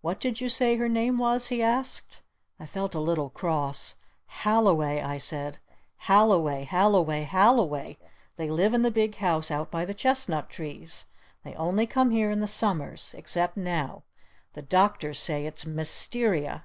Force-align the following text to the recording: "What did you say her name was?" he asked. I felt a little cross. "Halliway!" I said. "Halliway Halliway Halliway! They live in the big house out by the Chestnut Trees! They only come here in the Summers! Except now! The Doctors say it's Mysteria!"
"What 0.00 0.20
did 0.20 0.40
you 0.40 0.48
say 0.48 0.74
her 0.76 0.88
name 0.88 1.18
was?" 1.18 1.48
he 1.48 1.62
asked. 1.62 2.22
I 2.58 2.64
felt 2.64 2.94
a 2.94 2.98
little 2.98 3.28
cross. 3.28 3.94
"Halliway!" 4.26 5.02
I 5.02 5.18
said. 5.18 5.58
"Halliway 6.08 6.64
Halliway 6.64 7.24
Halliway! 7.24 7.98
They 8.36 8.48
live 8.48 8.72
in 8.72 8.80
the 8.80 8.90
big 8.90 9.16
house 9.16 9.50
out 9.50 9.70
by 9.70 9.84
the 9.84 9.92
Chestnut 9.92 10.48
Trees! 10.48 11.04
They 11.44 11.52
only 11.56 11.86
come 11.86 12.10
here 12.10 12.30
in 12.30 12.40
the 12.40 12.48
Summers! 12.48 13.14
Except 13.18 13.54
now! 13.54 14.04
The 14.54 14.62
Doctors 14.62 15.18
say 15.18 15.44
it's 15.44 15.66
Mysteria!" 15.66 16.64